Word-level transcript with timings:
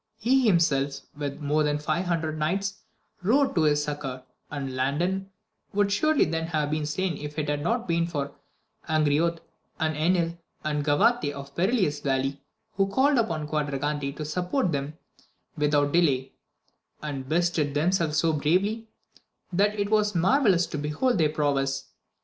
He 0.17 0.47
himself, 0.47 1.01
with 1.15 1.41
more 1.41 1.61
than 1.63 1.77
five 1.77 2.05
hundred 2.05 2.39
knights, 2.39 2.79
rode 3.21 3.53
to 3.53 3.61
his 3.61 3.83
succour, 3.83 4.23
and 4.49 4.75
Landin 4.75 5.29
would 5.73 5.91
surely 5.91 6.25
then 6.25 6.47
have 6.47 6.71
been 6.71 6.87
slain 6.87 7.17
if 7.19 7.37
it 7.37 7.47
had 7.47 7.61
not 7.61 7.87
been 7.87 8.07
for 8.07 8.33
Angriote, 8.89 9.41
and 9.79 9.95
Enil, 9.95 10.39
and 10.63 10.83
Gavarte 10.83 11.31
of 11.31 11.53
the 11.53 11.67
Perilous 11.67 11.99
Valley, 11.99 12.41
who 12.77 12.87
called 12.87 13.19
upon 13.19 13.47
Quadragante 13.47 14.11
to 14.15 14.25
support 14.25 14.71
them 14.71 14.97
without 15.55 15.91
delay, 15.93 16.33
and 17.03 17.29
bestirred 17.29 17.75
themselves 17.75 18.17
so 18.17 18.33
bravely, 18.33 18.89
that 19.53 19.79
it 19.79 19.91
was 19.91 20.15
mar 20.15 20.39
vellous 20.41 20.67
to 20.71 20.79
behold 20.79 21.19
their 21.19 21.29
prowess. 21.29 21.89